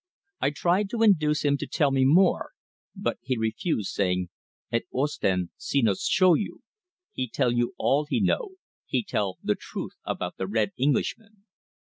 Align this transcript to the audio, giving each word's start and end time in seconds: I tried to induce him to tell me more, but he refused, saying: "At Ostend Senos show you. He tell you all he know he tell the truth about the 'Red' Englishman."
I 0.39 0.49
tried 0.49 0.89
to 0.89 1.03
induce 1.03 1.45
him 1.45 1.57
to 1.57 1.67
tell 1.67 1.91
me 1.91 2.05
more, 2.05 2.53
but 2.95 3.19
he 3.21 3.37
refused, 3.37 3.91
saying: 3.91 4.29
"At 4.71 4.85
Ostend 4.91 5.51
Senos 5.59 6.07
show 6.09 6.33
you. 6.33 6.61
He 7.13 7.29
tell 7.29 7.51
you 7.51 7.75
all 7.77 8.07
he 8.09 8.19
know 8.19 8.55
he 8.87 9.03
tell 9.03 9.37
the 9.43 9.53
truth 9.53 9.93
about 10.03 10.37
the 10.37 10.47
'Red' 10.47 10.71
Englishman." 10.75 11.45